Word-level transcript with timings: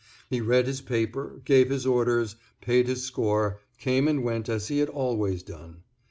He 0.31 0.41
read 0.41 0.65
his 0.65 0.81
paper, 0.81 1.41
gave 1.45 1.69
his 1.69 1.85
orders, 1.85 2.35
paid 2.59 2.87
his 2.87 3.03
score, 3.03 3.59
came 3.77 4.07
and 4.07 4.23
went 4.23 4.49
as 4.49 4.67
he 4.67 4.79
had 4.79 4.89
always 4.89 5.43
done. 5.43 5.83